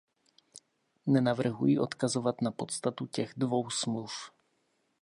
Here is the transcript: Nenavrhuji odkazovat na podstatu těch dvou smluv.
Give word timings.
Nenavrhuji 1.07 1.79
odkazovat 1.79 2.41
na 2.41 2.51
podstatu 2.51 3.05
těch 3.05 3.33
dvou 3.37 3.69
smluv. 3.69 4.11